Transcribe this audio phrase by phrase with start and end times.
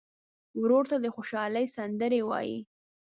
[0.61, 2.59] ورور ته د خوشحالۍ سندرې وایې.